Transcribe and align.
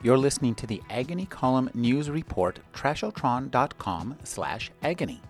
You're 0.00 0.16
listening 0.16 0.54
to 0.56 0.66
the 0.66 0.80
Agony 0.88 1.26
Column 1.26 1.70
News 1.74 2.08
Report, 2.08 2.60
trashotron.com 2.72 4.16
slash 4.22 4.70
agony. 4.80 5.20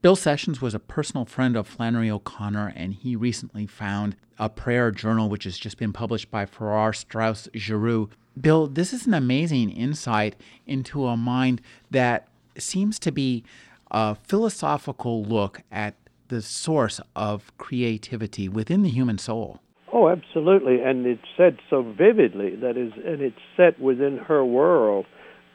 Bill 0.00 0.16
Sessions 0.16 0.62
was 0.62 0.74
a 0.74 0.78
personal 0.78 1.26
friend 1.26 1.56
of 1.56 1.66
Flannery 1.66 2.10
O'Connor, 2.10 2.72
and 2.74 2.94
he 2.94 3.16
recently 3.16 3.66
found 3.66 4.16
a 4.38 4.48
prayer 4.48 4.90
journal 4.90 5.28
which 5.28 5.44
has 5.44 5.58
just 5.58 5.76
been 5.76 5.92
published 5.92 6.30
by 6.30 6.46
Farrar 6.46 6.94
Straus 6.94 7.48
Giroux. 7.54 8.08
Bill, 8.40 8.66
this 8.66 8.94
is 8.94 9.06
an 9.06 9.12
amazing 9.12 9.68
insight 9.68 10.36
into 10.66 11.06
a 11.06 11.18
mind 11.18 11.60
that 11.90 12.28
seems 12.56 12.98
to 13.00 13.12
be 13.12 13.44
a 13.90 14.14
philosophical 14.14 15.22
look 15.22 15.60
at 15.70 15.96
the 16.28 16.42
source 16.42 17.00
of 17.14 17.56
creativity 17.58 18.48
within 18.48 18.82
the 18.82 18.90
human 18.90 19.18
soul. 19.18 19.60
Oh, 19.92 20.08
absolutely, 20.08 20.82
and 20.82 21.06
it's 21.06 21.22
said 21.36 21.58
so 21.70 21.82
vividly. 21.82 22.56
That 22.56 22.76
is, 22.76 22.92
and 23.04 23.20
it's 23.20 23.36
set 23.56 23.80
within 23.80 24.18
her 24.18 24.44
world, 24.44 25.06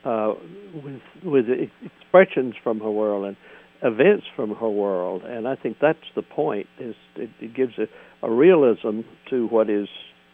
uh, 0.05 0.33
with 0.73 1.01
with 1.23 1.45
expressions 1.83 2.55
from 2.63 2.79
her 2.79 2.91
world 2.91 3.25
and 3.25 3.37
events 3.83 4.25
from 4.35 4.55
her 4.55 4.69
world. 4.69 5.23
And 5.23 5.47
I 5.47 5.55
think 5.55 5.77
that's 5.81 5.97
the 6.15 6.21
point. 6.21 6.67
Is 6.79 6.95
it, 7.15 7.29
it 7.41 7.53
gives 7.53 7.73
a, 7.77 7.87
a 8.25 8.31
realism 8.31 9.01
to 9.29 9.47
what 9.47 9.69
is 9.69 9.87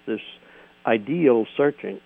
this 0.06 0.22
ideal 0.86 1.46
searching 1.58 2.00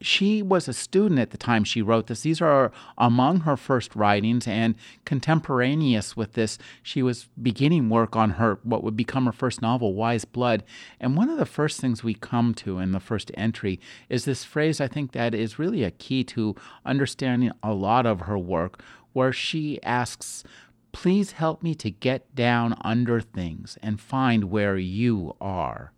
she 0.00 0.42
was 0.42 0.68
a 0.68 0.72
student 0.72 1.20
at 1.20 1.30
the 1.30 1.36
time 1.36 1.64
she 1.64 1.82
wrote 1.82 2.06
this. 2.06 2.22
These 2.22 2.40
are 2.40 2.70
among 2.98 3.40
her 3.40 3.56
first 3.56 3.96
writings, 3.96 4.46
and 4.46 4.74
contemporaneous 5.04 6.16
with 6.16 6.34
this, 6.34 6.58
she 6.82 7.02
was 7.02 7.28
beginning 7.40 7.88
work 7.88 8.16
on 8.16 8.30
her 8.30 8.58
what 8.62 8.82
would 8.82 8.96
become 8.96 9.26
her 9.26 9.32
first 9.32 9.62
novel, 9.62 9.94
Wise 9.94 10.24
Blood. 10.24 10.64
And 11.00 11.16
one 11.16 11.28
of 11.28 11.38
the 11.38 11.46
first 11.46 11.80
things 11.80 12.04
we 12.04 12.14
come 12.14 12.54
to 12.54 12.78
in 12.78 12.92
the 12.92 13.00
first 13.00 13.30
entry 13.34 13.80
is 14.08 14.24
this 14.24 14.44
phrase 14.44 14.80
I 14.80 14.88
think 14.88 15.12
that 15.12 15.34
is 15.34 15.58
really 15.58 15.82
a 15.82 15.90
key 15.90 16.24
to 16.24 16.54
understanding 16.84 17.52
a 17.62 17.72
lot 17.72 18.06
of 18.06 18.22
her 18.22 18.38
work, 18.38 18.82
where 19.12 19.32
she 19.32 19.82
asks, 19.82 20.44
Please 20.92 21.32
help 21.32 21.62
me 21.62 21.74
to 21.74 21.90
get 21.90 22.34
down 22.34 22.74
under 22.80 23.20
things 23.20 23.76
and 23.82 24.00
find 24.00 24.44
where 24.44 24.78
you 24.78 25.36
are. 25.42 25.92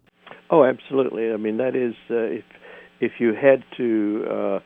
Oh, 0.51 0.64
absolutely. 0.64 1.30
I 1.30 1.36
mean, 1.36 1.58
that 1.58 1.77
is, 1.77 1.95
uh, 2.11 2.17
if 2.17 2.45
if 3.01 3.13
you 3.19 3.35
had 3.35 3.63
to 3.77 4.25
uh, 4.31 4.59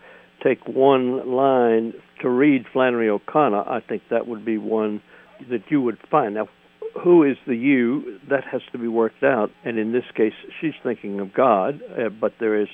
take 0.42 0.66
one 0.66 1.34
line 1.34 1.94
to 2.20 2.28
read 2.28 2.64
Flannery 2.72 3.08
O'Connor, 3.08 3.68
I 3.68 3.80
think 3.80 4.02
that 4.10 4.26
would 4.26 4.44
be 4.44 4.58
one 4.58 5.02
that 5.50 5.62
you 5.70 5.80
would 5.80 5.98
find. 6.10 6.34
Now, 6.34 6.48
who 7.02 7.24
is 7.24 7.36
the 7.46 7.56
you? 7.56 8.18
That 8.28 8.44
has 8.50 8.60
to 8.72 8.78
be 8.78 8.88
worked 8.88 9.22
out. 9.22 9.50
And 9.64 9.78
in 9.78 9.92
this 9.92 10.04
case, 10.16 10.34
she's 10.60 10.74
thinking 10.82 11.20
of 11.20 11.32
God, 11.32 11.80
uh, 11.98 12.08
but 12.08 12.34
there 12.38 12.60
is 12.60 12.68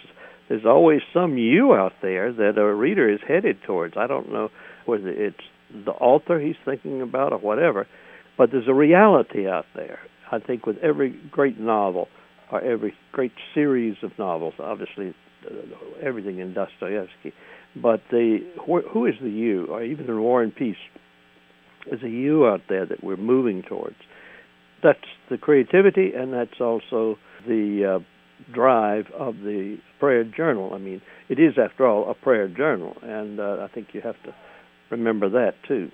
there's 0.48 0.64
always 0.64 1.00
some 1.12 1.36
you 1.36 1.74
out 1.74 1.92
there 2.00 2.32
that 2.32 2.58
a 2.58 2.74
reader 2.74 3.12
is 3.12 3.20
headed 3.26 3.58
towards. 3.66 3.94
I 3.96 4.06
don't 4.06 4.32
know 4.32 4.48
whether 4.86 5.08
it's 5.08 5.36
the 5.84 5.90
author 5.90 6.40
he's 6.40 6.56
thinking 6.64 7.02
about 7.02 7.32
or 7.32 7.38
whatever, 7.38 7.86
but 8.38 8.50
there's 8.50 8.68
a 8.68 8.74
reality 8.74 9.46
out 9.46 9.66
there. 9.74 9.98
I 10.32 10.38
think 10.38 10.64
with 10.64 10.78
every 10.78 11.10
great 11.30 11.60
novel 11.60 12.08
or 12.50 12.62
every 12.62 12.94
great 13.12 13.32
series 13.54 13.96
of 14.02 14.12
novels, 14.18 14.54
obviously 14.58 15.14
everything 16.02 16.38
in 16.38 16.54
Dostoevsky. 16.54 17.32
But 17.80 18.00
the 18.10 18.38
who 18.66 19.06
is 19.06 19.14
the 19.22 19.30
you, 19.30 19.66
or 19.66 19.82
even 19.82 20.06
in 20.06 20.20
War 20.20 20.42
and 20.42 20.54
Peace, 20.54 20.76
is 21.90 22.02
a 22.02 22.08
you 22.08 22.46
out 22.46 22.62
there 22.68 22.86
that 22.86 23.04
we're 23.04 23.16
moving 23.16 23.62
towards. 23.62 23.96
That's 24.82 24.98
the 25.30 25.38
creativity, 25.38 26.12
and 26.14 26.32
that's 26.32 26.60
also 26.60 27.16
the 27.46 27.98
uh, 27.98 28.52
drive 28.54 29.06
of 29.16 29.36
the 29.38 29.78
prayer 29.98 30.24
journal. 30.24 30.72
I 30.74 30.78
mean, 30.78 31.02
it 31.28 31.38
is, 31.38 31.54
after 31.58 31.86
all, 31.86 32.10
a 32.10 32.14
prayer 32.14 32.48
journal, 32.48 32.96
and 33.02 33.40
uh, 33.40 33.58
I 33.60 33.68
think 33.72 33.88
you 33.92 34.00
have 34.00 34.20
to 34.24 34.34
remember 34.90 35.28
that 35.30 35.54
too. 35.66 35.90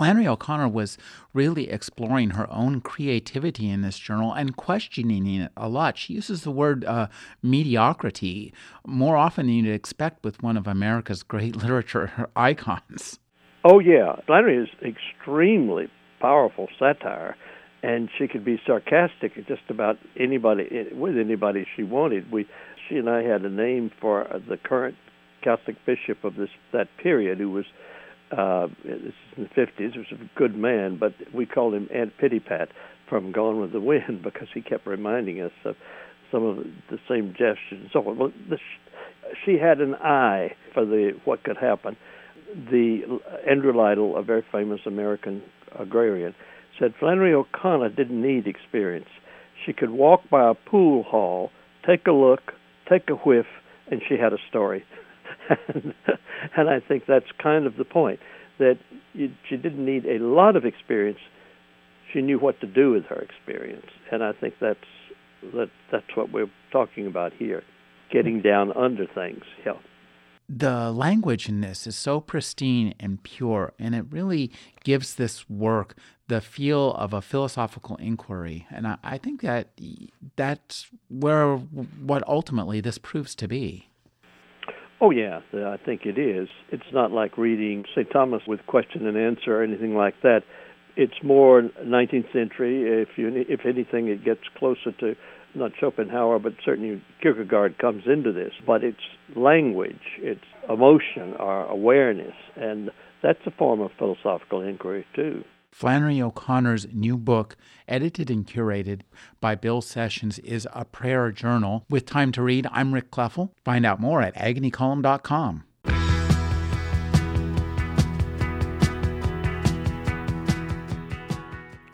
Flannery 0.00 0.26
O'Connor 0.26 0.68
was 0.68 0.96
really 1.34 1.68
exploring 1.68 2.30
her 2.30 2.50
own 2.50 2.80
creativity 2.80 3.68
in 3.68 3.82
this 3.82 3.98
journal 3.98 4.32
and 4.32 4.56
questioning 4.56 5.26
it 5.26 5.52
a 5.58 5.68
lot. 5.68 5.98
She 5.98 6.14
uses 6.14 6.40
the 6.40 6.50
word 6.50 6.86
uh, 6.86 7.08
mediocrity 7.42 8.54
more 8.86 9.18
often 9.18 9.44
than 9.44 9.56
you'd 9.56 9.74
expect 9.74 10.24
with 10.24 10.42
one 10.42 10.56
of 10.56 10.66
America's 10.66 11.22
great 11.22 11.54
literature 11.62 12.30
icons. 12.34 13.18
Oh, 13.62 13.78
yeah. 13.78 14.16
Flannery 14.26 14.56
is 14.56 14.70
extremely 14.82 15.90
powerful 16.18 16.68
satire, 16.78 17.36
and 17.82 18.08
she 18.16 18.26
could 18.26 18.42
be 18.42 18.58
sarcastic 18.66 19.36
at 19.36 19.46
just 19.46 19.68
about 19.68 19.98
anybody, 20.18 20.88
with 20.94 21.18
anybody 21.18 21.66
she 21.76 21.82
wanted. 21.82 22.32
We, 22.32 22.48
she 22.88 22.96
and 22.96 23.10
I 23.10 23.22
had 23.22 23.42
a 23.42 23.50
name 23.50 23.90
for 24.00 24.26
the 24.48 24.56
current 24.56 24.96
Catholic 25.42 25.76
bishop 25.84 26.24
of 26.24 26.36
this 26.36 26.48
that 26.72 26.88
period 27.02 27.36
who 27.36 27.50
was 27.50 27.66
uh, 28.36 28.68
this 28.84 28.98
is 28.98 29.14
in 29.36 29.42
the 29.44 29.60
50s, 29.60 29.96
was 29.96 30.06
a 30.12 30.38
good 30.38 30.56
man, 30.56 30.98
but 30.98 31.12
we 31.34 31.46
called 31.46 31.74
him 31.74 31.88
Aunt 31.92 32.12
Pittypat 32.18 32.68
from 33.08 33.32
Gone 33.32 33.60
with 33.60 33.72
the 33.72 33.80
Wind 33.80 34.22
because 34.24 34.48
he 34.54 34.62
kept 34.62 34.86
reminding 34.86 35.40
us 35.40 35.52
of 35.64 35.76
some 36.30 36.44
of 36.44 36.56
the 36.90 36.98
same 37.08 37.32
gestures 37.32 37.58
and 37.72 37.90
so 37.92 38.08
on. 38.08 38.18
Well, 38.18 38.32
she 39.44 39.58
had 39.58 39.80
an 39.80 39.94
eye 39.96 40.54
for 40.72 40.84
the 40.84 41.12
what 41.24 41.42
could 41.42 41.56
happen. 41.56 41.96
The 42.54 43.20
Andrew 43.48 43.76
Lytle, 43.76 44.16
a 44.16 44.22
very 44.22 44.44
famous 44.50 44.80
American 44.86 45.42
agrarian, 45.78 46.34
said 46.78 46.94
Flannery 46.98 47.32
O'Connor 47.32 47.90
didn't 47.90 48.20
need 48.20 48.46
experience. 48.46 49.08
She 49.64 49.72
could 49.72 49.90
walk 49.90 50.22
by 50.30 50.50
a 50.50 50.54
pool 50.54 51.02
hall, 51.02 51.50
take 51.86 52.06
a 52.06 52.12
look, 52.12 52.52
take 52.88 53.08
a 53.08 53.14
whiff, 53.14 53.46
and 53.90 54.00
she 54.08 54.16
had 54.16 54.32
a 54.32 54.38
story. 54.48 54.84
and, 56.56 56.68
I 56.68 56.80
think 56.80 57.04
that's 57.06 57.26
kind 57.42 57.66
of 57.66 57.76
the 57.76 57.84
point 57.84 58.20
that 58.58 58.78
you, 59.12 59.32
she 59.48 59.56
didn't 59.56 59.84
need 59.84 60.06
a 60.06 60.18
lot 60.18 60.56
of 60.56 60.64
experience. 60.64 61.18
She 62.12 62.20
knew 62.20 62.38
what 62.38 62.60
to 62.60 62.66
do 62.66 62.92
with 62.92 63.04
her 63.04 63.20
experience, 63.20 63.86
and 64.10 64.22
I 64.22 64.32
think 64.32 64.54
that's 64.60 64.78
that 65.54 65.70
that's 65.90 66.16
what 66.16 66.32
we're 66.32 66.50
talking 66.70 67.06
about 67.06 67.32
here, 67.32 67.62
getting 68.12 68.42
down 68.42 68.72
under 68.76 69.06
things. 69.06 69.44
Yeah. 69.64 69.74
The 70.48 70.90
language 70.90 71.48
in 71.48 71.60
this 71.60 71.86
is 71.86 71.96
so 71.96 72.20
pristine 72.20 72.94
and 72.98 73.22
pure, 73.22 73.72
and 73.78 73.94
it 73.94 74.06
really 74.10 74.50
gives 74.82 75.14
this 75.14 75.48
work 75.48 75.94
the 76.26 76.40
feel 76.40 76.92
of 76.94 77.12
a 77.12 77.22
philosophical 77.22 77.96
inquiry. 77.96 78.66
And 78.70 78.86
I, 78.86 78.96
I 79.04 79.18
think 79.18 79.42
that 79.42 79.68
that's 80.34 80.88
where 81.08 81.56
what 81.56 82.26
ultimately 82.26 82.80
this 82.80 82.98
proves 82.98 83.36
to 83.36 83.46
be. 83.46 83.89
Oh 85.00 85.10
yeah, 85.10 85.40
I 85.54 85.78
think 85.82 86.02
it 86.04 86.18
is. 86.18 86.48
It's 86.70 86.92
not 86.92 87.10
like 87.10 87.38
reading 87.38 87.84
St. 87.94 88.10
Thomas 88.12 88.42
with 88.46 88.60
question 88.66 89.06
and 89.06 89.16
answer 89.16 89.56
or 89.56 89.64
anything 89.64 89.94
like 89.94 90.14
that. 90.22 90.40
It's 90.96 91.22
more 91.22 91.62
19th 91.82 92.32
century. 92.32 93.02
If 93.02 93.08
you, 93.16 93.30
if 93.48 93.60
anything, 93.64 94.08
it 94.08 94.24
gets 94.24 94.42
closer 94.58 94.92
to 95.00 95.14
not 95.54 95.72
Schopenhauer, 95.80 96.38
but 96.38 96.52
certainly 96.64 97.02
Kierkegaard 97.22 97.78
comes 97.78 98.02
into 98.06 98.32
this. 98.32 98.52
But 98.66 98.84
it's 98.84 98.98
language, 99.34 100.18
it's 100.18 100.44
emotion 100.68 101.34
or 101.38 101.64
awareness, 101.64 102.34
and 102.56 102.90
that's 103.22 103.38
a 103.46 103.50
form 103.50 103.80
of 103.80 103.90
philosophical 103.98 104.60
inquiry 104.60 105.06
too. 105.16 105.44
Flannery 105.72 106.20
O'Connor's 106.20 106.86
new 106.92 107.16
book, 107.16 107.56
edited 107.88 108.30
and 108.30 108.46
curated 108.46 109.02
by 109.40 109.54
Bill 109.54 109.80
Sessions, 109.80 110.38
is 110.40 110.68
a 110.72 110.84
prayer 110.84 111.30
journal. 111.30 111.84
With 111.88 112.06
time 112.06 112.32
to 112.32 112.42
read, 112.42 112.66
I'm 112.70 112.92
Rick 112.92 113.10
Kleffel. 113.10 113.50
Find 113.64 113.86
out 113.86 114.00
more 114.00 114.20
at 114.22 114.34
agonycolumn.com. 114.34 115.64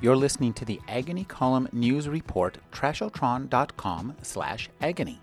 You're 0.00 0.17
listening 0.17 0.52
to 0.55 0.64
the 0.64 0.81
Agony 0.88 1.25
Column 1.25 1.69
News 1.73 2.08
Report, 2.08 2.58
trashotron.com 2.70 4.14
slash 4.23 4.69
agony. 4.81 5.19